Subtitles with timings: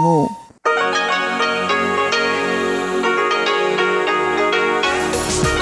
[0.00, 0.30] 目。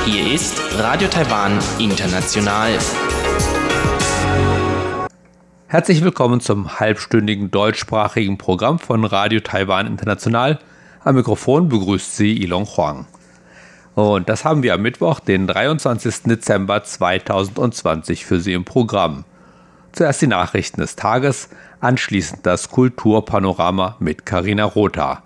[0.04, 2.78] Hier ist Radio Taiwan International.
[5.66, 10.60] Herzlich willkommen zum halbstündigen deutschsprachigen Programm von Radio Taiwan International.
[11.04, 13.06] Am Mikrofon begrüßt Sie Ilon Huang.
[13.94, 16.22] Und das haben wir am Mittwoch, den 23.
[16.22, 19.24] Dezember 2020 für Sie im Programm.
[19.92, 21.48] Zuerst die Nachrichten des Tages,
[21.80, 25.22] anschließend das Kulturpanorama mit Karina Rotha.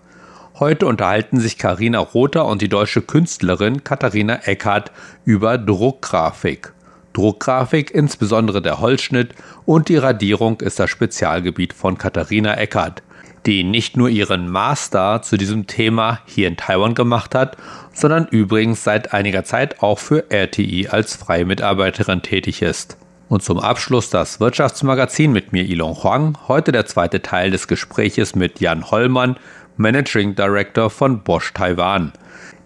[0.59, 4.93] Heute unterhalten sich Karina Rotha und die deutsche Künstlerin Katharina Eckhardt
[5.24, 6.73] über Druckgrafik.
[7.12, 9.34] Druckgrafik, insbesondere der Holzschnitt
[9.65, 13.02] und die Radierung ist das Spezialgebiet von Katharina Eckert,
[13.46, 17.57] die nicht nur ihren Master zu diesem Thema hier in Taiwan gemacht hat,
[17.93, 22.96] sondern übrigens seit einiger Zeit auch für RTI als freie Mitarbeiterin tätig ist.
[23.32, 28.34] Und zum Abschluss das Wirtschaftsmagazin mit mir Ilon Huang, heute der zweite Teil des Gespräches
[28.34, 29.38] mit Jan Hollmann,
[29.78, 32.12] Managing Director von Bosch Taiwan.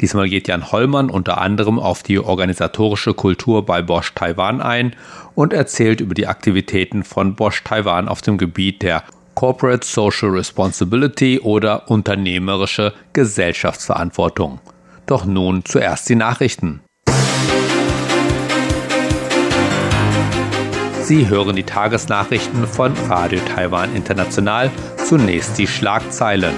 [0.00, 4.96] Diesmal geht Jan Hollmann unter anderem auf die organisatorische Kultur bei Bosch Taiwan ein
[5.36, 9.04] und erzählt über die Aktivitäten von Bosch Taiwan auf dem Gebiet der
[9.36, 14.58] Corporate Social Responsibility oder unternehmerische Gesellschaftsverantwortung.
[15.06, 16.80] Doch nun zuerst die Nachrichten.
[21.06, 24.72] Sie hören die Tagesnachrichten von Radio Taiwan International.
[24.96, 26.52] Zunächst die Schlagzeilen.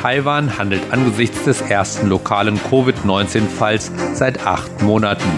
[0.00, 5.28] Taiwan handelt angesichts des ersten lokalen Covid-19-Falls seit acht Monaten.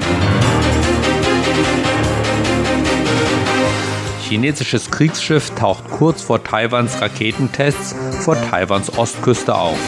[4.22, 9.78] Chinesisches Kriegsschiff taucht kurz vor Taiwans Raketentests vor Taiwans Ostküste auf.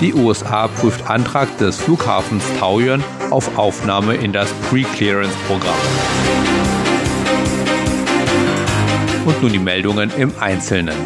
[0.00, 5.74] Die USA prüft Antrag des Flughafens Taoyuan auf Aufnahme in das Pre-Clearance-Programm.
[9.26, 10.96] Und nun die Meldungen im Einzelnen.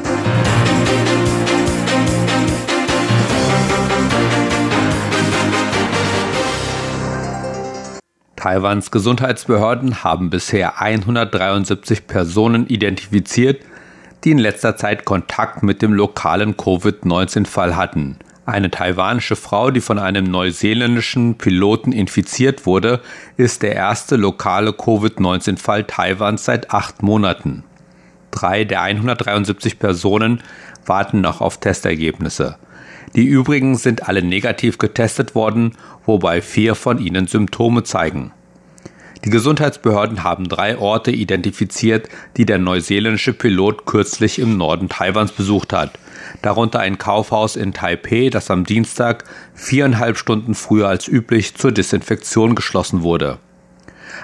[8.36, 13.64] Taiwans Gesundheitsbehörden haben bisher 173 Personen identifiziert,
[14.22, 18.20] die in letzter Zeit Kontakt mit dem lokalen Covid-19-Fall hatten.
[18.46, 23.00] Eine taiwanische Frau, die von einem neuseeländischen Piloten infiziert wurde,
[23.38, 27.64] ist der erste lokale Covid-19-Fall Taiwans seit acht Monaten.
[28.30, 30.42] Drei der 173 Personen
[30.84, 32.58] warten noch auf Testergebnisse.
[33.14, 35.72] Die übrigen sind alle negativ getestet worden,
[36.04, 38.32] wobei vier von ihnen Symptome zeigen.
[39.24, 45.72] Die Gesundheitsbehörden haben drei Orte identifiziert, die der neuseeländische Pilot kürzlich im Norden Taiwans besucht
[45.72, 45.98] hat.
[46.42, 49.24] Darunter ein Kaufhaus in Taipeh, das am Dienstag
[49.54, 53.38] viereinhalb Stunden früher als üblich zur Desinfektion geschlossen wurde.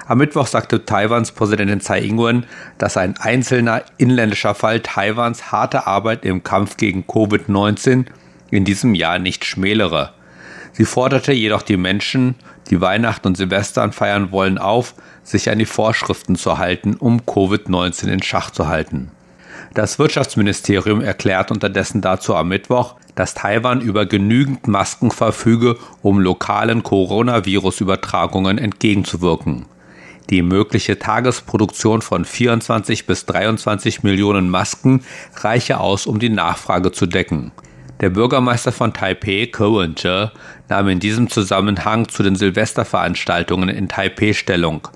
[0.05, 2.45] Am Mittwoch sagte Taiwans Präsidentin Tsai Ing-wen,
[2.77, 8.05] dass ein einzelner inländischer Fall Taiwans harte Arbeit im Kampf gegen Covid-19
[8.51, 10.13] in diesem Jahr nicht schmälere.
[10.73, 12.35] Sie forderte jedoch die Menschen,
[12.69, 18.07] die Weihnachten und Silvestern feiern wollen, auf, sich an die Vorschriften zu halten, um Covid-19
[18.07, 19.11] in Schach zu halten.
[19.73, 26.83] Das Wirtschaftsministerium erklärt unterdessen dazu am Mittwoch, dass Taiwan über genügend Masken verfüge, um lokalen
[26.83, 29.65] Coronavirus-Übertragungen entgegenzuwirken.
[30.29, 35.03] Die mögliche Tagesproduktion von 24 bis 23 Millionen Masken
[35.35, 37.51] reiche aus, um die Nachfrage zu decken.
[38.01, 40.29] Der Bürgermeister von Taipeh, Ko Wen-je,
[40.69, 44.87] nahm in diesem Zusammenhang zu den Silvesterveranstaltungen in Taipeh Stellung.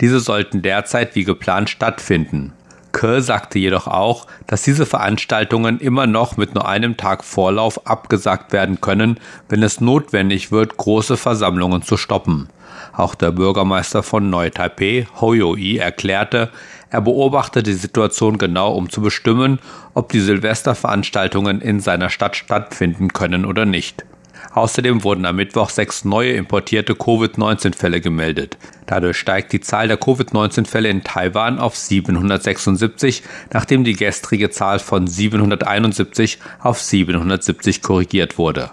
[0.00, 2.54] Diese sollten derzeit wie geplant stattfinden.
[2.92, 8.54] Ke sagte jedoch auch, dass diese Veranstaltungen immer noch mit nur einem Tag Vorlauf abgesagt
[8.54, 12.48] werden können, wenn es notwendig wird, große Versammlungen zu stoppen.
[12.94, 16.50] Auch der Bürgermeister von Neu-Taipeh, Ho Yo-i, erklärte,
[16.96, 19.58] er beobachte die Situation genau, um zu bestimmen,
[19.92, 24.06] ob die Silvesterveranstaltungen in seiner Stadt stattfinden können oder nicht.
[24.54, 28.56] Außerdem wurden am Mittwoch sechs neue importierte Covid-19-Fälle gemeldet.
[28.86, 33.22] Dadurch steigt die Zahl der Covid-19-Fälle in Taiwan auf 776,
[33.52, 38.70] nachdem die gestrige Zahl von 771 auf 770 korrigiert wurde.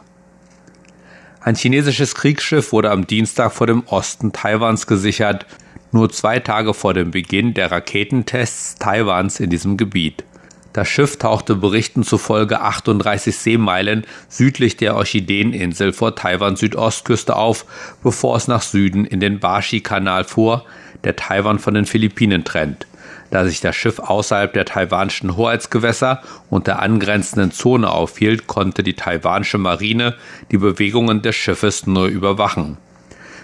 [1.42, 5.46] Ein chinesisches Kriegsschiff wurde am Dienstag vor dem Osten Taiwans gesichert,
[5.94, 10.24] nur zwei Tage vor dem Beginn der Raketentests Taiwans in diesem Gebiet.
[10.74, 17.66] Das Schiff tauchte Berichten zufolge 38 Seemeilen südlich der Orchideeninsel vor Taiwans Südostküste auf,
[18.02, 20.66] bevor es nach Süden in den Bashi-Kanal fuhr,
[21.04, 22.88] der Taiwan von den Philippinen trennt.
[23.30, 28.96] Da sich das Schiff außerhalb der taiwanischen Hoheitsgewässer und der angrenzenden Zone aufhielt, konnte die
[28.96, 30.16] taiwanische Marine
[30.52, 32.78] die Bewegungen des Schiffes nur überwachen.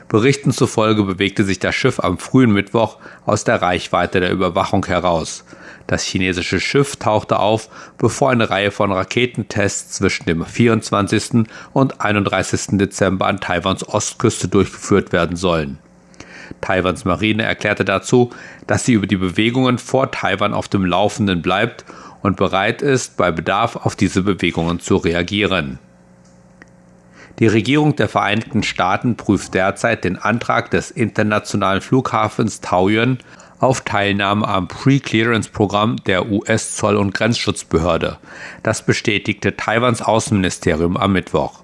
[0.10, 2.98] Berichten zufolge bewegte sich das Schiff am frühen Mittwoch
[3.28, 5.46] aus der Reichweite der Überwachung heraus.
[5.86, 7.70] Das chinesische Schiff tauchte auf,
[8.00, 11.46] bevor eine Reihe von Raketentests zwischen dem 24.
[11.74, 12.80] und 31.
[12.80, 15.78] Dezember an Taiwans Ostküste durchgeführt werden sollen.
[16.60, 18.32] Taiwans Marine erklärte dazu,
[18.66, 21.86] dass sie über die Bewegungen vor Taiwan auf dem Laufenden bleibt
[22.24, 25.78] und bereit ist, bei Bedarf auf diese Bewegungen zu reagieren.
[27.40, 33.20] Die Regierung der Vereinigten Staaten prüft derzeit den Antrag des internationalen Flughafens Taoyuan
[33.60, 38.18] auf Teilnahme am Pre-Clearance-Programm der US-Zoll- und Grenzschutzbehörde.
[38.62, 41.62] Das bestätigte Taiwans Außenministerium am Mittwoch.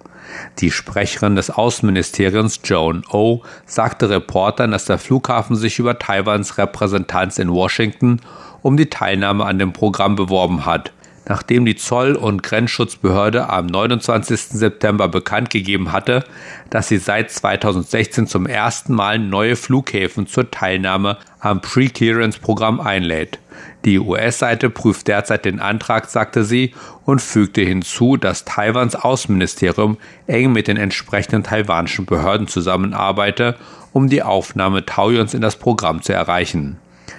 [0.60, 6.58] Die Sprecherin des Außenministeriums Joan O oh sagte Reportern, dass der Flughafen sich über Taiwans
[6.58, 8.22] Repräsentanz in Washington
[8.62, 10.94] um die Teilnahme an dem Programm beworben hat
[11.28, 14.40] nachdem die Zoll- und Grenzschutzbehörde am 29.
[14.40, 16.24] September bekannt gegeben hatte,
[16.70, 23.40] dass sie seit 2016 zum ersten Mal neue Flughäfen zur Teilnahme am Pre-Clearance-Programm einlädt.
[23.86, 26.74] Die US-Seite prüft derzeit den Antrag, sagte sie,
[27.06, 33.56] und fügte hinzu, dass Taiwans Außenministerium eng mit den entsprechenden taiwanischen Behörden zusammenarbeite,
[33.94, 36.78] um die Aufnahme Taoyuans in das Programm zu erreichen,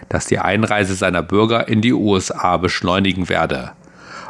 [0.08, 3.72] das die Einreise seiner Bürger in die USA beschleunigen werde.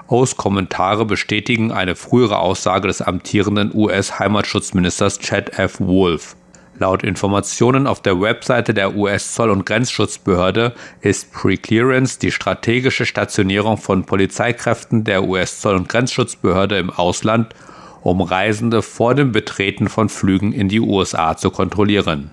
[0.08, 5.80] O's Kommentare bestätigen eine frühere Aussage des amtierenden US-Heimatschutzministers Chad F.
[5.80, 6.36] Wolf.
[6.78, 14.04] Laut Informationen auf der Webseite der US-Zoll- und Grenzschutzbehörde ist Preclearance die strategische Stationierung von
[14.04, 17.54] Polizeikräften der US-Zoll- und Grenzschutzbehörde im Ausland,
[18.02, 22.30] um Reisende vor dem Betreten von Flügen in die USA zu kontrollieren.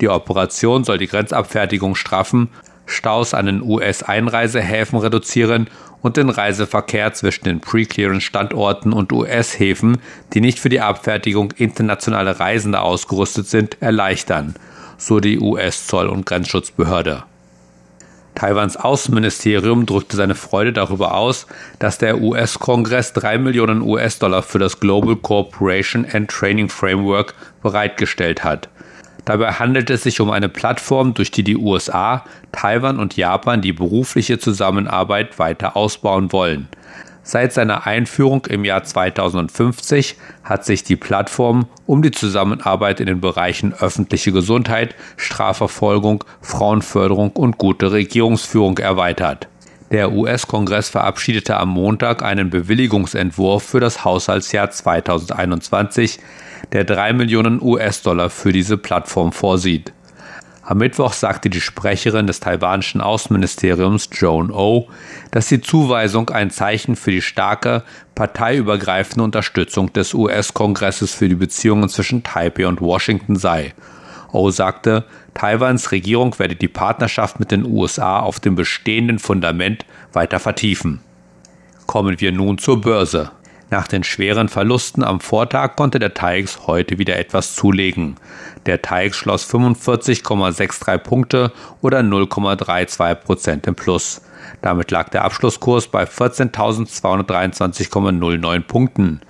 [0.00, 2.48] Die Operation soll die Grenzabfertigung straffen,
[2.90, 5.68] Staus an den US-Einreisehäfen reduzieren
[6.02, 9.98] und den Reiseverkehr zwischen den Pre-Clearance-Standorten und US-Häfen,
[10.32, 14.54] die nicht für die Abfertigung internationaler Reisende ausgerüstet sind, erleichtern,
[14.96, 17.24] so die US-Zoll- und Grenzschutzbehörde.
[18.34, 21.46] Taiwans Außenministerium drückte seine Freude darüber aus,
[21.78, 28.68] dass der US-Kongress drei Millionen US-Dollar für das Global Cooperation and Training Framework bereitgestellt hat.
[29.24, 33.72] Dabei handelt es sich um eine Plattform, durch die die USA, Taiwan und Japan die
[33.72, 36.68] berufliche Zusammenarbeit weiter ausbauen wollen.
[37.22, 43.20] Seit seiner Einführung im Jahr 2050 hat sich die Plattform um die Zusammenarbeit in den
[43.20, 49.48] Bereichen öffentliche Gesundheit, Strafverfolgung, Frauenförderung und gute Regierungsführung erweitert.
[49.90, 56.20] Der US-Kongress verabschiedete am Montag einen Bewilligungsentwurf für das Haushaltsjahr 2021,
[56.72, 59.92] der drei Millionen US-Dollar für diese Plattform vorsieht.
[60.62, 64.88] Am Mittwoch sagte die Sprecherin des taiwanischen Außenministeriums Joan O,
[65.32, 67.82] dass die Zuweisung ein Zeichen für die starke,
[68.14, 73.74] parteiübergreifende Unterstützung des US-Kongresses für die Beziehungen zwischen Taipei und Washington sei.
[74.30, 75.04] O sagte,
[75.34, 81.00] Taiwans Regierung werde die Partnerschaft mit den USA auf dem bestehenden Fundament weiter vertiefen.
[81.86, 83.32] Kommen wir nun zur Börse.
[83.70, 88.16] Nach den schweren Verlusten am Vortag konnte der TAIX heute wieder etwas zulegen.
[88.66, 94.22] Der TAIX schloss 45,63 Punkte oder 0,32 Prozent im Plus.
[94.60, 99.20] Damit lag der Abschlusskurs bei 14.223,09 Punkten.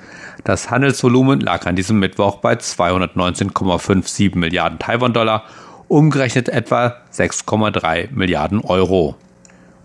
[0.45, 5.45] Das Handelsvolumen lag an diesem Mittwoch bei 219,57 Milliarden Taiwan-Dollar,
[5.89, 9.17] umgerechnet etwa 6,3 Milliarden Euro.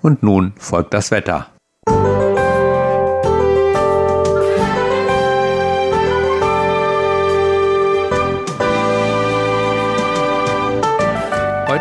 [0.02, 1.48] Und nun folgt das Wetter.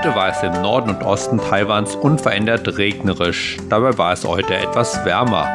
[0.05, 3.57] Heute war es im Norden und Osten Taiwans unverändert regnerisch.
[3.71, 5.49] Dabei war es heute etwas wärmer.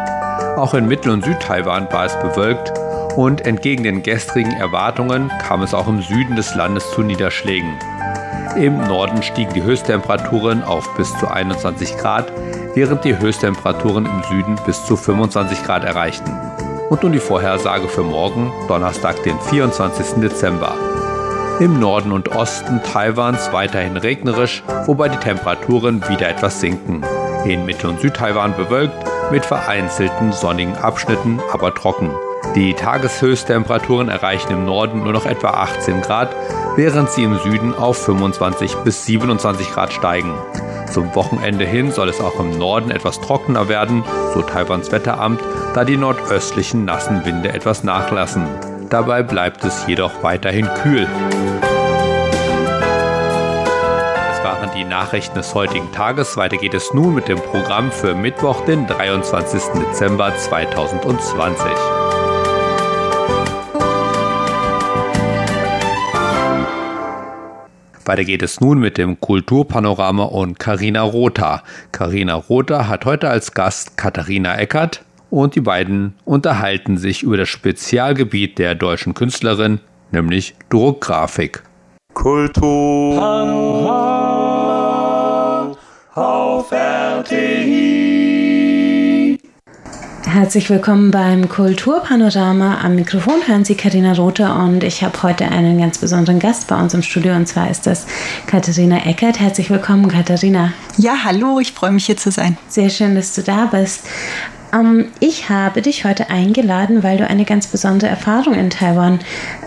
[0.58, 2.74] Auch in Mittel- und Südtaiwan war es bewölkt
[3.16, 7.78] und entgegen den gestrigen Erwartungen kam es auch im Süden des Landes zu Niederschlägen.
[8.56, 12.34] Im Norden stiegen die Höchsttemperaturen auf bis zu 21 Grad,
[12.74, 16.36] während die Höchsttemperaturen im Süden bis zu 25 Grad erreichten.
[16.90, 20.22] Und nun die Vorhersage für morgen, Donnerstag, den 24.
[20.24, 20.74] Dezember.
[21.60, 27.04] Im Norden und Osten Taiwans weiterhin regnerisch, wobei die Temperaturen wieder etwas sinken.
[27.44, 28.94] In Mittel- und Südtaiwan bewölkt,
[29.30, 32.12] mit vereinzelten sonnigen Abschnitten, aber trocken.
[32.56, 36.34] Die Tageshöchsttemperaturen erreichen im Norden nur noch etwa 18 Grad,
[36.78, 40.34] während sie im Süden auf 25 bis 27 Grad steigen.
[40.90, 45.42] Zum Wochenende hin soll es auch im Norden etwas trockener werden, so Taiwans Wetteramt,
[45.76, 48.48] da die nordöstlichen nassen Winde etwas nachlassen.
[48.90, 51.08] Dabei bleibt es jedoch weiterhin kühl.
[54.32, 56.36] Das waren die Nachrichten des heutigen Tages.
[56.38, 59.62] Weiter geht es nun mit dem Programm für Mittwoch, den 23.
[59.80, 61.68] Dezember 2020.
[68.06, 71.62] Weiter geht es nun mit dem Kulturpanorama und Karina Rotha.
[71.92, 77.50] Karina Rotha hat heute als Gast Katharina Eckert und die beiden unterhalten sich über das
[77.50, 79.80] Spezialgebiet der deutschen Künstlerin,
[80.12, 81.64] nämlich Druckgrafik.
[82.14, 83.22] Kultur
[86.16, 88.10] auf RTI.
[90.26, 92.82] Herzlich willkommen beim Kulturpanorama.
[92.84, 96.80] Am Mikrofon hören Sie Katharina Rothe und ich habe heute einen ganz besonderen Gast bei
[96.80, 98.06] uns im Studio und zwar ist das
[98.46, 99.40] Katharina Eckert.
[99.40, 100.74] Herzlich willkommen, Katharina.
[100.98, 102.58] Ja, hallo, ich freue mich hier zu sein.
[102.68, 104.06] Sehr schön, dass du da bist.
[104.74, 109.20] Ähm, ich habe dich heute eingeladen, weil du eine ganz besondere Erfahrung in Taiwan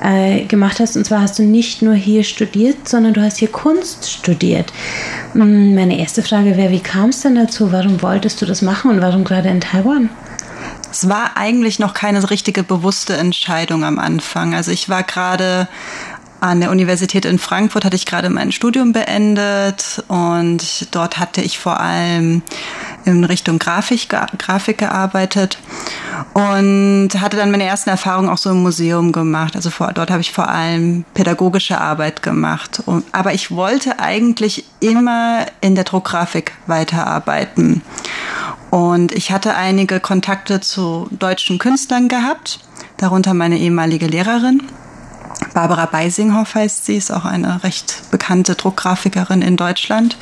[0.03, 0.97] äh, gemacht hast.
[0.97, 4.73] Und zwar hast du nicht nur hier studiert, sondern du hast hier Kunst studiert.
[5.35, 7.73] Mm, meine erste Frage wäre, wie kam es denn dazu?
[7.73, 10.11] Warum wolltest du das machen und warum gerade in Taiwan?
[10.91, 14.55] Es war eigentlich noch keine richtige bewusste Entscheidung am Anfang.
[14.55, 15.67] Also ich war gerade
[16.43, 21.61] an der Universität in Frankfurt hatte ich gerade mein Studium beendet und dort hatte ich
[21.61, 22.43] vor allem
[23.05, 24.09] in Richtung Grafik,
[24.39, 25.59] Grafik gearbeitet
[26.35, 29.55] und hatte dann meine ersten Erfahrungen auch so im Museum gemacht.
[29.55, 32.83] Also vor, dort habe ich vor allem pädagogische Arbeit gemacht.
[32.87, 37.83] Und, aber ich wollte eigentlich immer in der Druckgrafik weiterarbeiten.
[38.71, 42.59] Und ich hatte einige Kontakte zu deutschen Künstlern gehabt,
[42.97, 44.63] darunter meine ehemalige Lehrerin.
[45.55, 50.17] Barbara Beisinghoff heißt sie, ist auch eine recht bekannte Druckgrafikerin in Deutschland.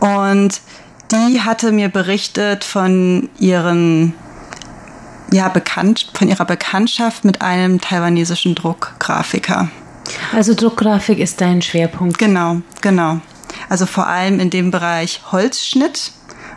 [0.00, 0.60] Und
[1.10, 4.14] die hatte mir berichtet von ihren
[5.32, 9.68] ja, bekannt, von ihrer Bekanntschaft mit einem taiwanesischen Druckgrafiker.
[10.34, 12.18] Also Druckgrafik ist dein Schwerpunkt.
[12.18, 13.20] Genau, genau.
[13.68, 16.12] Also vor allem in dem Bereich Holzschnitt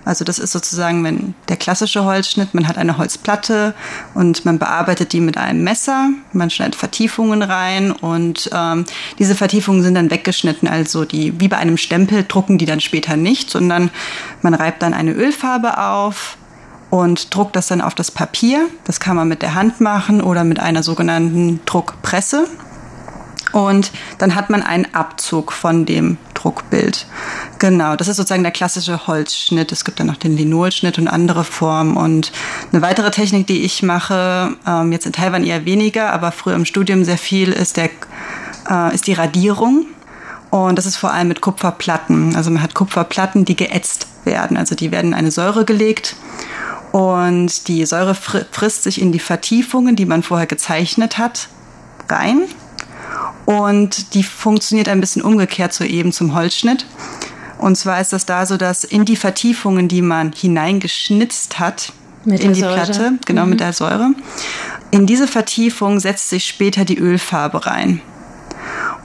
[0.06, 2.54] also das ist sozusagen wenn der klassische Holzschnitt.
[2.54, 3.74] Man hat eine Holzplatte
[4.14, 6.10] und man bearbeitet die mit einem Messer.
[6.34, 8.86] Man schneidet Vertiefungen rein und ähm,
[9.18, 10.68] diese Vertiefungen sind dann weggeschnitten.
[10.68, 13.90] Also die wie bei einem Stempel drucken die dann später nicht, sondern
[14.42, 16.38] man reibt dann eine Ölfarbe auf
[16.90, 18.68] und druckt das dann auf das Papier.
[18.86, 22.48] Das kann man mit der Hand machen oder mit einer sogenannten Druckpresse.
[23.60, 27.06] Und dann hat man einen Abzug von dem Druckbild.
[27.60, 29.74] Genau, das ist sozusagen der klassische Holzschnitt.
[29.74, 31.98] Es gibt dann noch den Linolschnitt und andere Formen.
[31.98, 32.32] Und
[32.72, 36.64] eine weitere Technik, die ich mache, ähm, jetzt in Taiwan eher weniger, aber früher im
[36.64, 37.90] Studium sehr viel, ist, der,
[38.70, 39.88] äh, ist die Radierung.
[40.52, 42.38] Und das ist vor allem mit Kupferplatten.
[42.38, 44.56] Also man hat Kupferplatten, die geätzt werden.
[44.56, 46.16] Also die werden in eine Säure gelegt.
[46.94, 51.50] Und die Säure frisst sich in die Vertiefungen, die man vorher gezeichnet hat,
[52.08, 52.44] rein.
[53.46, 56.86] Und die funktioniert ein bisschen umgekehrt so eben zum Holzschnitt.
[57.58, 61.92] Und zwar ist das da so, dass in die Vertiefungen, die man hineingeschnitzt hat,
[62.26, 62.74] mit in die Säure.
[62.76, 63.52] Platte, genau mhm.
[63.52, 64.12] mit der Säure,
[64.92, 68.02] in diese Vertiefung setzt sich später die Ölfarbe rein.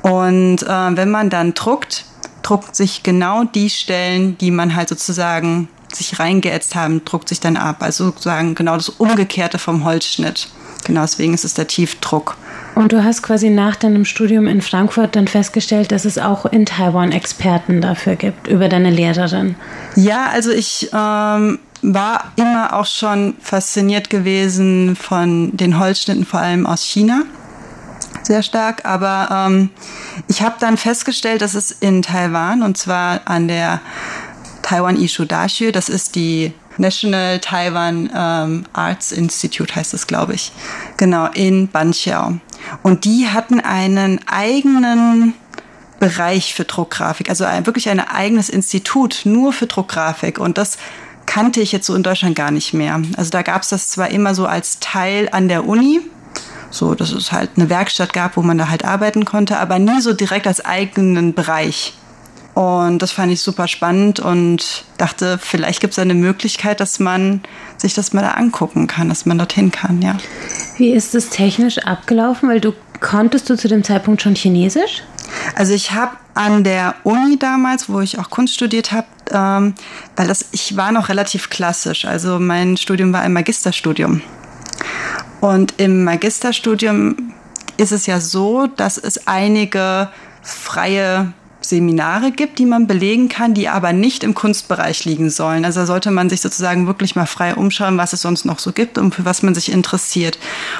[0.02, 2.04] Und äh, wenn man dann druckt,
[2.42, 7.56] druckt sich genau die Stellen, die man halt sozusagen sich reingeätzt haben, druckt sich dann
[7.56, 7.76] ab.
[7.80, 10.49] Also sozusagen genau das Umgekehrte vom Holzschnitt.
[10.84, 12.37] Genau deswegen ist es der Tiefdruck.
[12.75, 16.66] Und du hast quasi nach deinem Studium in Frankfurt dann festgestellt, dass es auch in
[16.66, 19.54] Taiwan Experten dafür gibt, über deine Lehrerin.
[19.95, 26.66] Ja, also ich ähm, war immer auch schon fasziniert gewesen von den Holzschnitten, vor allem
[26.66, 27.23] aus China.
[28.23, 29.71] Sehr stark, aber ähm,
[30.28, 33.81] ich habe dann festgestellt, dass es in Taiwan und zwar an der
[34.62, 40.52] Taiwan Ishu Dashue, das ist die National Taiwan ähm, Arts Institute heißt es, glaube ich.
[40.97, 42.38] Genau, in Banqiao.
[42.83, 45.35] Und die hatten einen eigenen
[46.00, 50.38] Bereich für Druckgrafik, also ein, wirklich ein eigenes Institut nur für Druckgrafik.
[50.38, 50.78] Und das
[51.26, 53.00] kannte ich jetzt so in Deutschland gar nicht mehr.
[53.16, 56.00] Also da gab es das zwar immer so als Teil an der Uni,
[56.71, 60.00] so dass es halt eine Werkstatt gab, wo man da halt arbeiten konnte, aber nie
[60.00, 61.94] so direkt als eigenen Bereich.
[62.54, 67.40] Und das fand ich super spannend und dachte, vielleicht gibt es eine Möglichkeit, dass man
[67.78, 70.16] sich das mal da angucken kann, dass man dorthin kann, ja.
[70.76, 72.49] Wie ist das technisch abgelaufen?
[72.49, 75.02] Weil du konntest du zu dem Zeitpunkt schon Chinesisch?
[75.56, 79.75] Also ich habe an der Uni damals, wo ich auch Kunst studiert habe, ähm,
[80.14, 82.04] weil das ich war noch relativ klassisch.
[82.04, 84.20] Also mein Studium war ein Magisterstudium.
[85.40, 87.34] Und im Magisterstudium
[87.76, 90.08] ist es ja so, dass es einige
[90.42, 91.32] freie
[91.64, 95.64] Seminare gibt, die man belegen kann, die aber nicht im Kunstbereich liegen sollen.
[95.64, 98.73] Also da sollte man sich sozusagen wirklich mal frei umschauen, was es sonst noch so
[98.73, 100.38] gibt und für was man sich interessiert.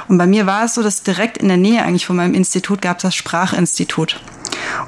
[0.08, 2.82] Und bei mir war es so, dass direkt in der Nähe eigentlich von meinem Institut
[2.82, 4.20] gab es das Sprachinstitut.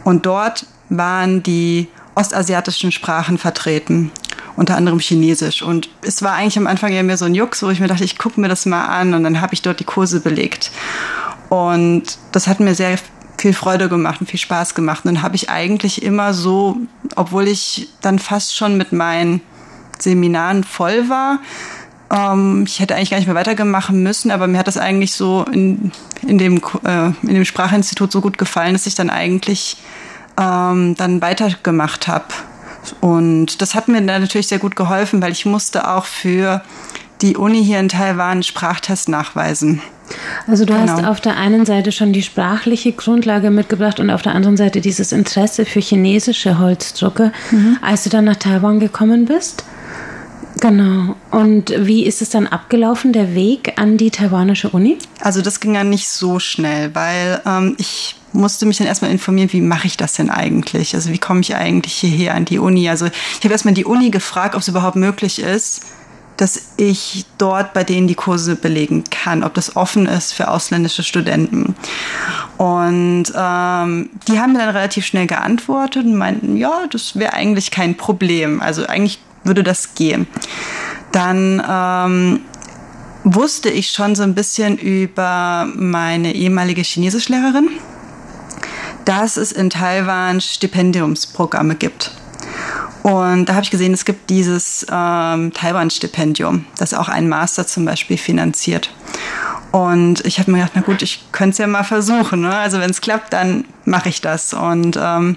[0.05, 4.11] Und dort waren die ostasiatischen Sprachen vertreten
[4.57, 5.63] unter anderem Chinesisch.
[5.63, 8.05] Und es war eigentlich am Anfang ja mehr so ein Jux, wo ich mir dachte,
[8.05, 10.71] ich gucke mir das mal an und dann habe ich dort die Kurse belegt.
[11.49, 12.99] Und das hat mir sehr
[13.47, 15.05] viel Freude gemacht und viel Spaß gemacht.
[15.05, 16.79] Und dann habe ich eigentlich immer so,
[17.15, 19.41] obwohl ich dann fast schon mit meinen
[20.01, 21.39] Seminaren voll war,
[22.11, 25.45] ähm, ich hätte eigentlich gar nicht mehr weitermachen müssen, aber mir hat das eigentlich so
[25.53, 25.93] in,
[26.27, 29.77] in, dem, äh, in dem Sprachinstitut so gut gefallen, dass ich dann eigentlich
[30.37, 32.27] ähm, dann weitergemacht habe.
[33.01, 36.63] Und das hat mir dann natürlich sehr gut geholfen, weil ich musste auch für
[37.23, 39.83] die Uni hier in Taiwan Sprachtest nachweisen.
[40.47, 40.93] Also du genau.
[40.93, 44.81] hast auf der einen Seite schon die sprachliche Grundlage mitgebracht und auf der anderen Seite
[44.81, 47.79] dieses Interesse für chinesische Holzdrucke, mhm.
[47.83, 49.65] als du dann nach Taiwan gekommen bist.
[50.61, 51.17] Genau.
[51.31, 54.97] Und wie ist es dann abgelaufen, der Weg an die taiwanische Uni?
[55.21, 59.53] Also das ging ja nicht so schnell, weil ähm, ich musste mich dann erstmal informieren,
[59.53, 60.95] wie mache ich das denn eigentlich?
[60.95, 62.89] Also wie komme ich eigentlich hierher an die Uni?
[62.89, 65.83] Also ich habe erstmal die Uni gefragt, ob es überhaupt möglich ist,
[66.37, 71.03] dass ich dort bei denen die Kurse belegen kann, ob das offen ist für ausländische
[71.03, 71.75] Studenten.
[72.59, 77.71] Und ähm, die haben mir dann relativ schnell geantwortet und meinten, ja, das wäre eigentlich
[77.71, 78.61] kein Problem.
[78.61, 80.27] Also eigentlich würde das gehen.
[81.13, 82.41] Dann ähm,
[83.25, 87.71] wusste ich schon so ein bisschen über meine ehemalige Chinesischlehrerin,
[89.05, 92.16] dass es in Taiwan Stipendiumsprogramme gibt.
[93.07, 97.85] Und da habe ich gesehen, es gibt dieses ähm, Taiwan-Stipendium, das auch einen Master zum
[97.85, 98.91] Beispiel finanziert.
[99.71, 102.41] Und ich habe mir gedacht, na gut, ich könnte es ja mal versuchen.
[102.41, 102.53] Ne?
[102.53, 104.55] Also wenn es klappt, dann mache ich das.
[104.55, 105.37] Und ähm,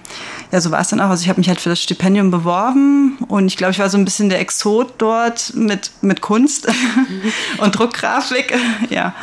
[0.51, 1.11] ja, so war es dann auch.
[1.11, 3.99] Also ich habe mich halt für das Stipendium beworben und ich glaube, ich war so
[3.99, 6.67] ein bisschen der Exot dort mit, mit Kunst
[7.59, 8.51] und Druckgrafik.
[8.89, 9.13] ja,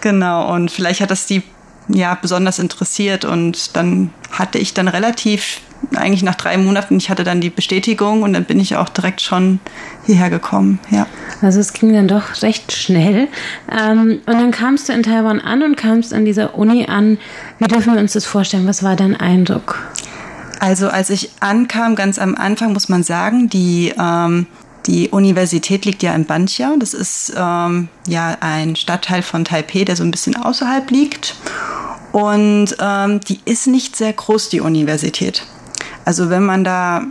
[0.00, 0.54] genau.
[0.54, 1.42] Und vielleicht hat das die
[1.88, 5.60] ja besonders interessiert und dann hatte ich dann relativ
[5.94, 9.20] eigentlich nach drei Monaten, ich hatte dann die Bestätigung und dann bin ich auch direkt
[9.20, 9.60] schon
[10.04, 11.06] hierher gekommen, ja.
[11.42, 13.28] Also es ging dann doch recht schnell.
[13.70, 17.18] Ähm, und dann kamst du in Taiwan an und kamst an dieser Uni an.
[17.58, 18.66] Wie dürfen wir uns das vorstellen?
[18.66, 19.78] Was war dein Eindruck?
[20.58, 24.46] Also als ich ankam, ganz am Anfang muss man sagen, die ähm,
[24.86, 26.74] die Universität liegt ja in Bantia.
[26.78, 31.34] Das ist ähm, ja ein Stadtteil von Taipei, der so ein bisschen außerhalb liegt.
[32.12, 35.46] Und ähm, die ist nicht sehr groß, die Universität.
[36.04, 37.02] Also wenn man da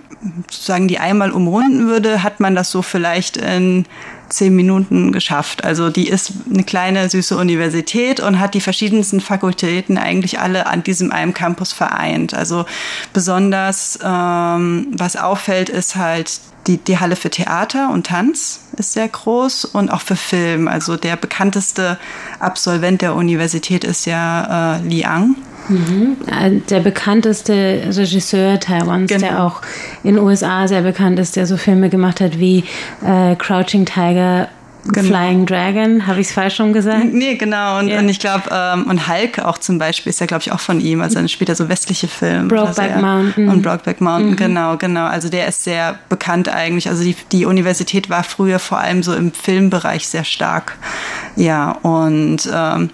[0.49, 3.85] sozusagen die einmal umrunden würde, hat man das so vielleicht in
[4.29, 5.63] zehn Minuten geschafft.
[5.63, 10.83] Also die ist eine kleine, süße Universität und hat die verschiedensten Fakultäten eigentlich alle an
[10.83, 12.33] diesem einen Campus vereint.
[12.33, 12.65] Also
[13.13, 19.07] besonders, ähm, was auffällt, ist halt die, die Halle für Theater und Tanz ist sehr
[19.07, 20.67] groß und auch für Film.
[20.67, 21.97] Also der bekannteste
[22.39, 25.35] Absolvent der Universität ist ja äh, Liang.
[25.69, 26.17] Mhm.
[26.27, 29.27] Äh, der bekannteste Regisseur Taiwans, genau.
[29.27, 29.61] der auch
[30.03, 32.63] in den USA sehr bekannt ist, der so Filme gemacht hat wie
[33.05, 34.49] äh, Crouching Tiger,
[34.87, 35.07] Genau.
[35.07, 37.05] Flying Dragon, habe ich es falsch schon gesagt?
[37.11, 37.79] Nee, genau.
[37.79, 37.99] Und, ja.
[37.99, 40.79] und ich glaube, ähm, und Hulk auch zum Beispiel ist ja, glaube ich, auch von
[40.79, 41.01] ihm.
[41.01, 42.47] Also dann später so westliche Filme.
[42.47, 43.49] Brokeback also, Mountain.
[43.49, 44.35] Und Brokeback Mountain, mhm.
[44.35, 45.05] genau, genau.
[45.05, 46.87] Also der ist sehr bekannt eigentlich.
[46.87, 50.77] Also die, die Universität war früher vor allem so im Filmbereich sehr stark.
[51.35, 52.91] Ja, und ähm,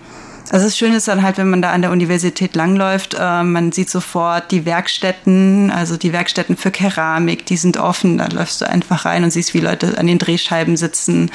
[0.49, 3.71] also das Schöne ist dann halt, wenn man da an der Universität langläuft, äh, man
[3.71, 8.17] sieht sofort die Werkstätten, also die Werkstätten für Keramik, die sind offen.
[8.17, 11.31] Da läufst du einfach rein und siehst, wie Leute an den Drehscheiben sitzen.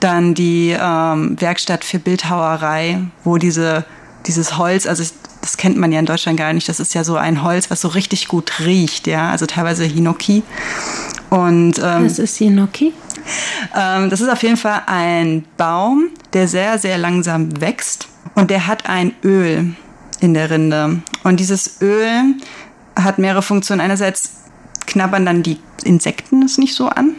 [0.00, 3.84] Dann die ähm, Werkstatt für Bildhauerei, wo diese
[4.26, 5.02] dieses Holz, also
[5.40, 6.68] das kennt man ja in Deutschland gar nicht.
[6.68, 10.44] Das ist ja so ein Holz, was so richtig gut riecht, ja, also teilweise Hinoki.
[11.28, 12.92] Und ähm, was ist Hinoki?
[13.76, 18.66] Ähm, das ist auf jeden Fall ein Baum, der sehr sehr langsam wächst und der
[18.66, 19.74] hat ein Öl
[20.20, 21.02] in der Rinde.
[21.24, 22.34] Und dieses Öl
[22.96, 23.80] hat mehrere Funktionen.
[23.80, 24.32] Einerseits
[24.86, 27.14] knabbern dann die Insekten es nicht so an.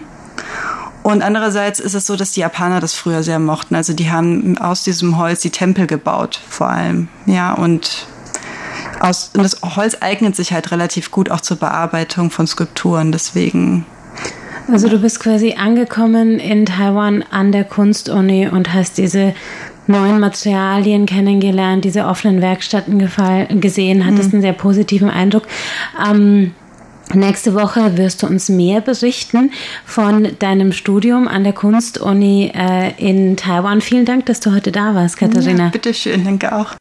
[1.04, 3.76] Und andererseits ist es so, dass die Japaner das früher sehr mochten.
[3.76, 7.10] Also die haben aus diesem Holz die Tempel gebaut, vor allem.
[7.26, 8.08] Ja, und,
[9.02, 13.12] aus, und das Holz eignet sich halt relativ gut auch zur Bearbeitung von Skulpturen.
[13.12, 13.86] Deswegen
[14.71, 19.34] also du bist quasi angekommen in Taiwan an der Kunstuni und hast diese
[19.88, 23.00] neuen Materialien kennengelernt, diese offenen Werkstätten
[23.60, 24.36] gesehen, hattest mhm.
[24.36, 25.43] einen sehr positiven Eindruck.
[26.10, 26.54] Ähm,
[27.13, 29.52] Nächste Woche wirst du uns mehr berichten
[29.86, 33.82] von deinem Studium an der Kunstuni äh, in Taiwan.
[33.82, 35.65] Vielen Dank, dass du heute da warst, Katharina.
[35.65, 36.74] Ja, bitteschön, danke auch.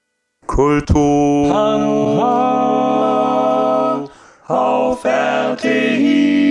[0.46, 1.52] Kultur.
[4.48, 6.41] Auf RTI.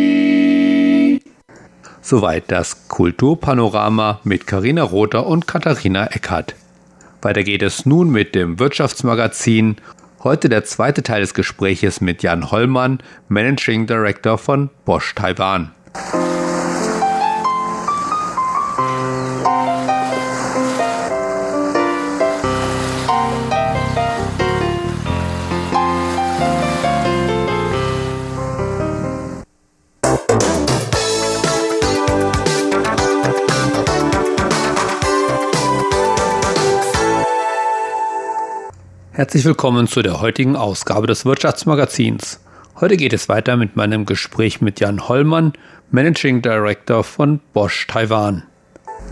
[2.12, 6.56] Soweit das Kulturpanorama mit Karina Rother und Katharina Eckhardt.
[7.22, 9.78] Weiter geht es nun mit dem Wirtschaftsmagazin
[10.22, 15.72] Heute der zweite Teil des Gespräches mit Jan Hollmann, Managing Director von Bosch Taiwan.
[39.22, 42.40] Herzlich willkommen zu der heutigen Ausgabe des Wirtschaftsmagazins.
[42.80, 45.54] Heute geht es weiter mit meinem Gespräch mit Jan Hollmann,
[45.92, 48.42] Managing Director von Bosch Taiwan.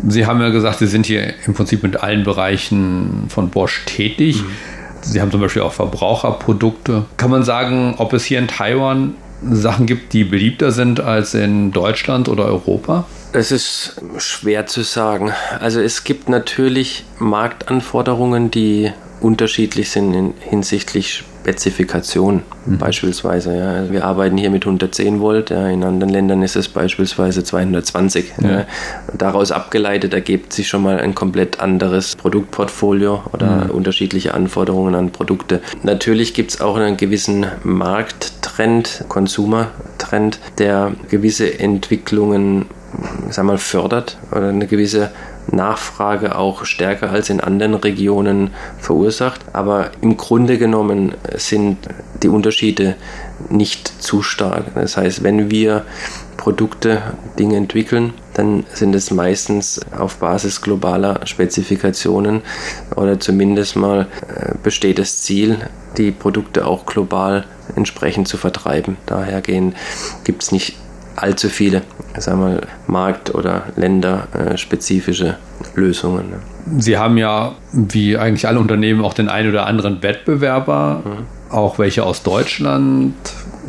[0.07, 4.41] Sie haben ja gesagt, Sie sind hier im Prinzip mit allen Bereichen von Bosch tätig.
[4.41, 4.47] Mhm.
[5.01, 7.05] Sie haben zum Beispiel auch Verbraucherprodukte.
[7.17, 11.71] Kann man sagen, ob es hier in Taiwan Sachen gibt, die beliebter sind als in
[11.71, 13.05] Deutschland oder Europa?
[13.31, 15.31] Es ist schwer zu sagen.
[15.59, 18.91] Also es gibt natürlich Marktanforderungen, die
[19.21, 22.77] unterschiedlich sind in, hinsichtlich Spezifikation mhm.
[22.77, 23.55] beispielsweise.
[23.55, 23.69] Ja.
[23.71, 25.67] Also wir arbeiten hier mit 110 Volt, ja.
[25.67, 28.33] in anderen Ländern ist es beispielsweise 220.
[28.41, 28.49] Ja.
[28.49, 28.65] Ja.
[29.17, 33.71] Daraus abgeleitet ergibt sich schon mal ein komplett anderes Produktportfolio oder mhm.
[33.71, 35.61] unterschiedliche Anforderungen an Produkte.
[35.83, 42.65] Natürlich gibt es auch einen gewissen Markttrend, Consumer-Trend, der gewisse Entwicklungen
[43.29, 45.11] sag mal, fördert oder eine gewisse
[45.51, 49.41] Nachfrage auch stärker als in anderen Regionen verursacht.
[49.53, 51.77] Aber im Grunde genommen sind
[52.21, 52.95] die Unterschiede
[53.49, 54.65] nicht zu stark.
[54.75, 55.85] Das heißt, wenn wir
[56.37, 57.01] Produkte,
[57.37, 62.41] Dinge entwickeln, dann sind es meistens auf Basis globaler Spezifikationen
[62.95, 65.57] oder zumindest mal äh, besteht das Ziel,
[65.97, 68.95] die Produkte auch global entsprechend zu vertreiben.
[69.05, 70.77] Daher gibt es nicht
[71.21, 71.81] allzu viele
[72.17, 75.37] sagen wir, markt- oder länderspezifische
[75.75, 76.29] Lösungen.
[76.29, 76.39] Ne?
[76.79, 81.53] Sie haben ja, wie eigentlich alle Unternehmen, auch den einen oder anderen Wettbewerber, mhm.
[81.53, 83.13] auch welche aus Deutschland.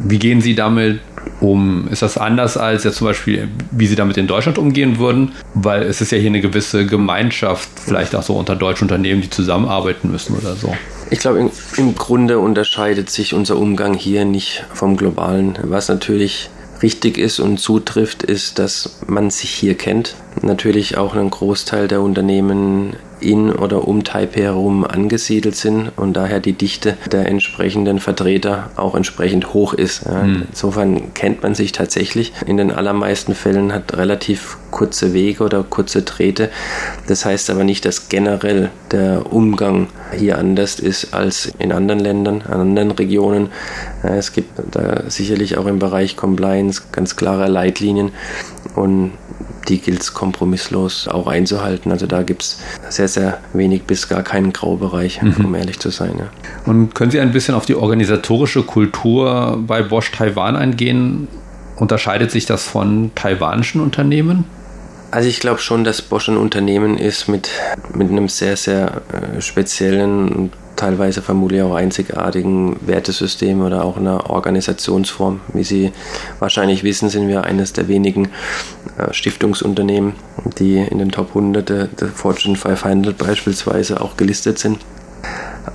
[0.03, 1.01] Wie gehen Sie damit
[1.41, 1.89] um?
[1.89, 5.33] Ist das anders als jetzt zum Beispiel, wie Sie damit in Deutschland umgehen würden?
[5.55, 9.31] Weil es ist ja hier eine gewisse Gemeinschaft, vielleicht auch so unter deutschen Unternehmen, die
[9.31, 10.75] zusammenarbeiten müssen oder so.
[11.11, 16.51] Ich glaube, im Grunde unterscheidet sich unser Umgang hier nicht vom globalen, was natürlich
[16.83, 20.15] richtig ist und zutrifft, ist, dass man sich hier kennt.
[20.43, 26.41] Natürlich auch ein Großteil der Unternehmen in oder um Taipei herum angesiedelt sind und daher
[26.41, 30.07] die Dichte der entsprechenden Vertreter auch entsprechend hoch ist.
[30.07, 30.47] Mhm.
[30.49, 32.33] Insofern kennt man sich tatsächlich.
[32.47, 36.51] In den allermeisten Fällen hat relativ kurze Wege oder kurze Drähte.
[37.07, 42.43] Das heißt aber nicht, dass generell der Umgang hier anders ist als in anderen Ländern,
[42.47, 43.49] in anderen Regionen.
[44.03, 48.13] Es gibt da sicherlich auch im Bereich Compliance ganz klare Leitlinien
[48.75, 49.13] und
[49.71, 51.91] die gilt es kompromisslos auch einzuhalten.
[51.93, 55.45] Also da gibt es sehr, sehr wenig bis gar keinen Graubereich, mhm.
[55.45, 56.15] um ehrlich zu sein.
[56.19, 56.27] Ja.
[56.67, 61.29] Und können Sie ein bisschen auf die organisatorische Kultur bei Bosch Taiwan eingehen?
[61.77, 64.45] Unterscheidet sich das von taiwanischen Unternehmen?
[65.13, 67.49] Also ich glaube schon, dass Bosch ein Unternehmen ist mit,
[67.95, 75.41] mit einem sehr, sehr äh, speziellen teilweise vermutlich auch einzigartigen Wertesystem oder auch einer Organisationsform.
[75.53, 75.93] Wie Sie
[76.39, 78.31] wahrscheinlich wissen, sind wir eines der wenigen
[78.97, 80.15] äh, Stiftungsunternehmen,
[80.59, 84.79] die in den Top 100 der, Fortune 500 beispielsweise auch gelistet sind.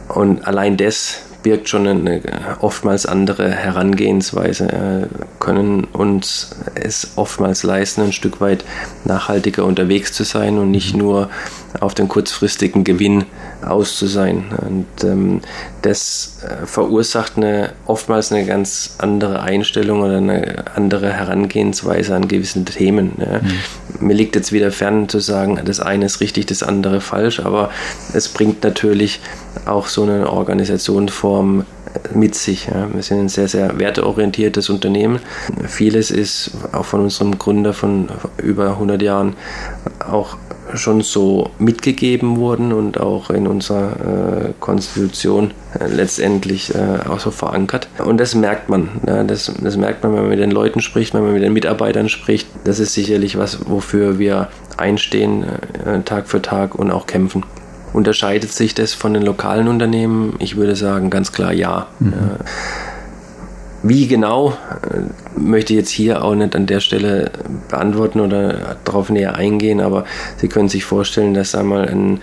[0.10, 2.22] Und allein das birgt schon eine
[2.62, 5.08] oftmals andere Herangehensweise, äh,
[5.39, 8.65] können uns es oftmals leisten, ein Stück weit
[9.04, 11.30] nachhaltiger unterwegs zu sein und nicht nur
[11.82, 13.26] auf den kurzfristigen Gewinn
[13.64, 14.46] aus zu sein.
[14.68, 15.42] Und ähm,
[15.82, 22.66] das äh, verursacht eine, oftmals eine ganz andere Einstellung oder eine andere Herangehensweise an gewissen
[22.66, 23.14] Themen.
[23.18, 23.40] Ja.
[23.42, 24.08] Mhm.
[24.08, 27.70] Mir liegt jetzt wieder fern zu sagen, das eine ist richtig, das andere falsch, aber
[28.14, 29.22] es bringt natürlich
[29.66, 32.68] auch so eine Organisationsform äh, mit sich.
[32.68, 32.88] Ja.
[32.94, 35.20] Wir sind ein sehr, sehr werteorientiertes Unternehmen.
[35.68, 39.36] Vieles ist auch von unserem Gründer von über 100 Jahren
[40.00, 40.38] auch
[40.73, 47.32] schon so mitgegeben wurden und auch in unserer äh, Konstitution äh, letztendlich äh, auch so
[47.32, 47.88] verankert.
[48.04, 48.89] Und das merkt man.
[49.08, 51.54] Ja, das, das merkt man, wenn man mit den Leuten spricht, wenn man mit den
[51.54, 52.47] Mitarbeitern spricht.
[52.63, 55.45] Das ist sicherlich was, wofür wir einstehen
[55.86, 57.43] äh, Tag für Tag und auch kämpfen.
[57.93, 60.36] Unterscheidet sich das von den lokalen Unternehmen?
[60.39, 61.88] Ich würde sagen, ganz klar ja.
[61.99, 62.13] Mhm.
[63.88, 67.30] Wie genau, äh, möchte ich jetzt hier auch nicht an der Stelle
[67.69, 70.06] beantworten oder darauf näher eingehen, aber
[70.38, 72.19] Sie können sich vorstellen, dass einmal ein,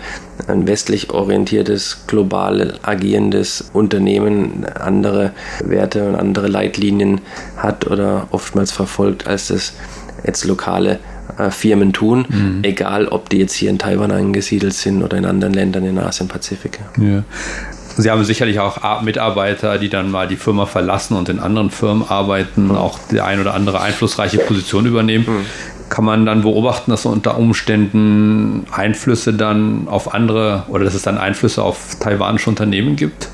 [0.47, 5.31] ein westlich orientiertes, global agierendes Unternehmen andere
[5.63, 7.21] Werte und andere Leitlinien
[7.55, 9.73] hat oder oftmals verfolgt, als das
[10.25, 10.99] jetzt lokale
[11.37, 12.59] äh, Firmen tun, mhm.
[12.63, 16.79] egal ob die jetzt hier in Taiwan angesiedelt sind oder in anderen Ländern in Asien-Pazifik.
[16.99, 17.23] Ja.
[17.95, 22.07] Sie haben sicherlich auch Mitarbeiter, die dann mal die Firma verlassen und in anderen Firmen
[22.07, 22.75] arbeiten, mhm.
[22.75, 25.25] auch die ein oder andere einflussreiche Position übernehmen.
[25.27, 25.45] Mhm.
[25.89, 31.19] Kann man dann beobachten, dass unter Umständen Einflüsse dann auf andere oder dass es dann
[31.19, 33.29] Einflüsse auf taiwanische Unternehmen gibt?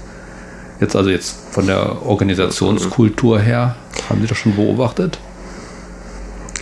[0.82, 3.76] Jetzt also jetzt von der Organisationskultur her,
[4.10, 5.20] haben Sie das schon beobachtet?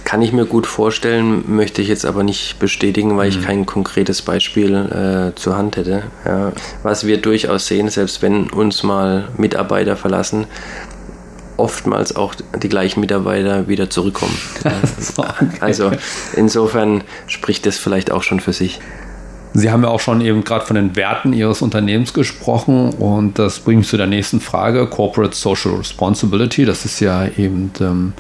[0.08, 3.38] Kann ich mir gut vorstellen, möchte ich jetzt aber nicht bestätigen, weil mhm.
[3.40, 6.04] ich kein konkretes Beispiel äh, zur Hand hätte.
[6.26, 6.54] Ja.
[6.82, 10.46] Was wir durchaus sehen, selbst wenn uns mal Mitarbeiter verlassen,
[11.58, 14.32] oftmals auch die gleichen Mitarbeiter wieder zurückkommen.
[15.60, 15.92] Also
[16.38, 18.80] insofern spricht das vielleicht auch schon für sich.
[19.54, 23.60] Sie haben ja auch schon eben gerade von den Werten Ihres Unternehmens gesprochen und das
[23.60, 26.64] bringt mich zu der nächsten Frage, Corporate Social Responsibility.
[26.64, 28.14] Das ist ja eben ähm,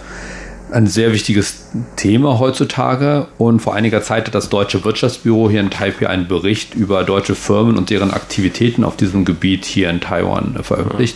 [0.71, 5.69] ein sehr wichtiges Thema heutzutage und vor einiger Zeit hat das Deutsche Wirtschaftsbüro hier in
[5.69, 10.57] Taipei einen Bericht über deutsche Firmen und deren Aktivitäten auf diesem Gebiet hier in Taiwan
[10.61, 11.15] veröffentlicht.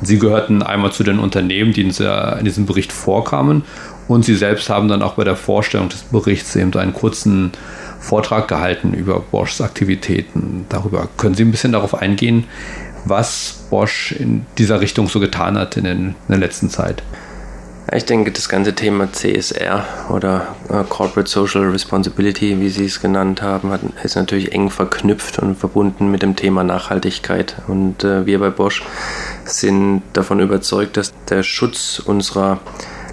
[0.00, 3.64] Und sie gehörten einmal zu den Unternehmen, die in, diesem Bericht vorkamen
[4.08, 7.52] und sie selbst haben dann auch bei der Vorstellung des Berichts eben einen kurzen
[7.98, 10.66] Vortrag gehalten über Boschs Aktivitäten.
[10.68, 12.44] Darüber können Sie ein bisschen darauf eingehen,
[13.04, 17.02] was Bosch in dieser Richtung so getan hat in, den, in der letzten Zeit.
[17.94, 23.42] Ich denke, das ganze Thema CSR oder äh, Corporate Social Responsibility, wie Sie es genannt
[23.42, 23.70] haben,
[24.02, 27.56] ist natürlich eng verknüpft und verbunden mit dem Thema Nachhaltigkeit.
[27.68, 28.82] Und äh, wir bei Bosch
[29.44, 32.60] sind davon überzeugt, dass der Schutz unserer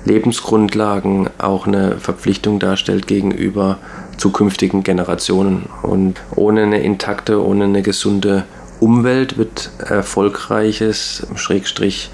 [0.06, 3.80] Lebensgrundlagen auch eine Verpflichtung darstellt gegenüber
[4.15, 5.68] zukünftigen Generationen.
[5.82, 8.46] Und ohne eine intakte, ohne eine gesunde
[8.80, 12.10] Umwelt wird erfolgreiches, Schrägstrich,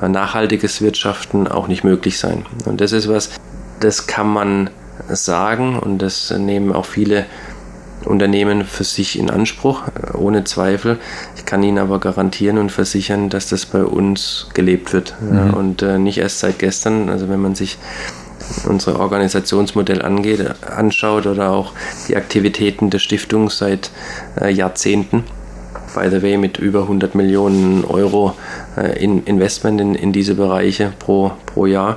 [0.00, 2.44] nachhaltiges Wirtschaften auch nicht möglich sein.
[2.64, 3.30] Und das ist was,
[3.80, 4.70] das kann man
[5.08, 7.26] sagen und das nehmen auch viele
[8.06, 10.98] Unternehmen für sich in Anspruch, äh, ohne Zweifel.
[11.36, 15.14] Ich kann Ihnen aber garantieren und versichern, dass das bei uns gelebt wird.
[15.20, 15.54] Mhm.
[15.54, 17.08] Und äh, nicht erst seit gestern.
[17.08, 17.78] Also wenn man sich
[18.68, 21.72] unser Organisationsmodell angeht, anschaut oder auch
[22.06, 23.90] die Aktivitäten der Stiftung seit
[24.48, 25.24] Jahrzehnten,
[25.96, 28.36] by the way, mit über 100 Millionen Euro
[28.76, 31.96] äh, in Investment in, in diese Bereiche pro, pro Jahr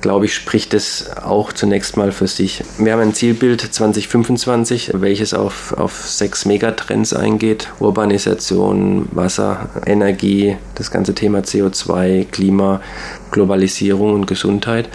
[0.00, 2.64] glaube ich, spricht es auch zunächst mal für sich.
[2.78, 7.68] Wir haben ein Zielbild 2025, welches auf, auf sechs Megatrends eingeht.
[7.80, 12.80] Urbanisation, Wasser, Energie, das ganze Thema CO2, Klima,
[13.30, 14.88] Globalisierung und Gesundheit.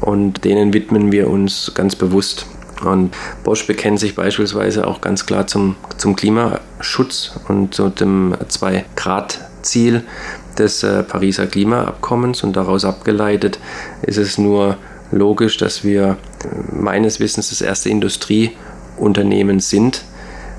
[0.00, 2.46] Und denen widmen wir uns ganz bewusst.
[2.84, 10.02] Und Bosch bekennt sich beispielsweise auch ganz klar zum, zum Klimaschutz und zu dem 2-Grad-Ziel
[10.58, 12.42] des äh, Pariser Klimaabkommens.
[12.42, 13.58] Und daraus abgeleitet
[14.02, 14.76] ist es nur
[15.10, 20.02] logisch, dass wir äh, meines Wissens das erste Industrieunternehmen sind,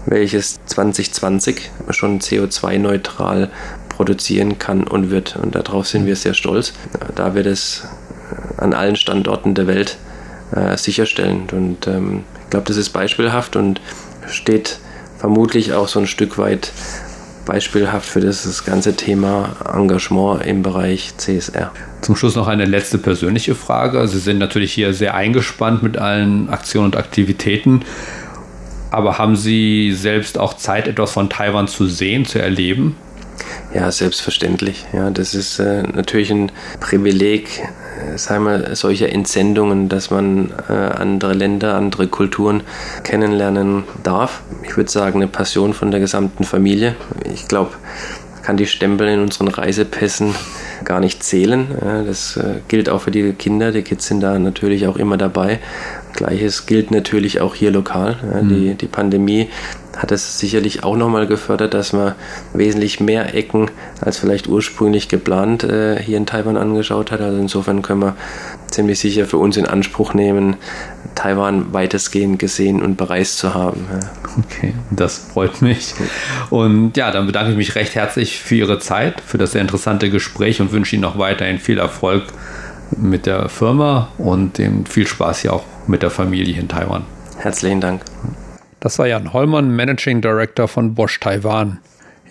[0.06, 3.50] welches 2020 schon CO2-neutral
[3.90, 5.36] produzieren kann und wird.
[5.36, 6.74] Und darauf sind wir sehr stolz,
[7.16, 7.88] da wir das
[8.32, 9.98] äh, an allen Standorten der Welt
[10.58, 11.48] äh, sicherstellen.
[11.52, 13.82] Und ähm, ich glaube, das ist beispielhaft und
[14.28, 14.80] steht
[15.18, 16.72] vermutlich auch so ein Stück weit
[17.46, 21.72] beispielhaft für das, das ganze Thema Engagement im Bereich CSR.
[22.02, 24.08] Zum Schluss noch eine letzte persönliche Frage.
[24.08, 27.84] Sie sind natürlich hier sehr eingespannt mit allen Aktionen und Aktivitäten.
[28.92, 32.96] Aber haben Sie selbst auch Zeit, etwas von Taiwan zu sehen, zu erleben?
[33.74, 34.86] Ja, selbstverständlich.
[34.94, 40.74] Ja, das ist äh, natürlich ein Privileg, äh, sagen wir, solcher Entsendungen, dass man äh,
[40.74, 42.64] andere Länder, andere Kulturen
[43.04, 44.42] kennenlernen darf.
[44.64, 46.96] Ich würde sagen, eine Passion von der gesamten Familie.
[47.32, 47.72] Ich glaube,
[48.42, 50.34] kann die Stempel in unseren Reisepässen
[50.86, 51.68] gar nicht zählen.
[52.08, 53.74] Das äh, gilt auch für die Kinder.
[53.74, 55.60] Die Kids sind da natürlich auch immer dabei.
[56.18, 58.18] Gleiches gilt natürlich auch hier lokal.
[58.34, 58.50] Ja, mhm.
[58.50, 59.48] die, die Pandemie
[59.96, 62.14] hat es sicherlich auch nochmal gefördert, dass man
[62.54, 67.22] wesentlich mehr Ecken als vielleicht ursprünglich geplant äh, hier in Taiwan angeschaut hat.
[67.22, 68.16] Also insofern können wir
[68.68, 70.58] ziemlich sicher für uns in Anspruch nehmen,
[71.16, 73.88] Taiwan weitestgehend gesehen und bereist zu haben.
[73.92, 74.10] Ja.
[74.38, 75.96] Okay, das freut mich.
[76.50, 80.10] Und ja, dann bedanke ich mich recht herzlich für Ihre Zeit, für das sehr interessante
[80.10, 82.24] Gespräch und wünsche Ihnen noch weiterhin viel Erfolg
[82.96, 87.04] mit der Firma und viel Spaß hier auch mit der Familie in Taiwan.
[87.38, 88.04] Herzlichen Dank.
[88.80, 91.80] Das war Jan Hollmann, Managing Director von Bosch Taiwan.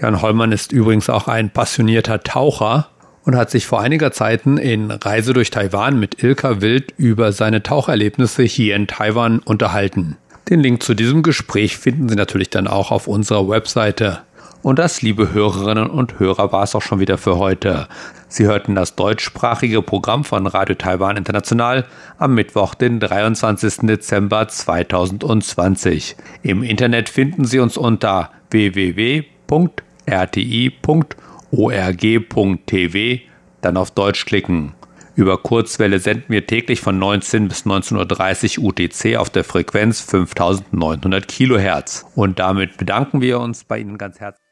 [0.00, 2.88] Jan Hollmann ist übrigens auch ein passionierter Taucher
[3.24, 7.62] und hat sich vor einiger Zeit in Reise durch Taiwan mit Ilka Wild über seine
[7.62, 10.16] Taucherlebnisse hier in Taiwan unterhalten.
[10.48, 14.20] Den Link zu diesem Gespräch finden Sie natürlich dann auch auf unserer Webseite.
[14.62, 17.88] Und das, liebe Hörerinnen und Hörer, war es auch schon wieder für heute.
[18.28, 21.86] Sie hörten das deutschsprachige Programm von Radio Taiwan International
[22.18, 23.86] am Mittwoch, den 23.
[23.86, 26.16] Dezember 2020.
[26.42, 29.62] Im Internet finden Sie uns unter www.rti.org.tv,
[33.60, 34.72] dann auf Deutsch klicken.
[35.14, 41.26] Über Kurzwelle senden wir täglich von 19 bis 19.30 Uhr UTC auf der Frequenz 5900
[41.26, 42.04] Kilohertz.
[42.14, 44.45] Und damit bedanken wir uns bei Ihnen ganz herzlich.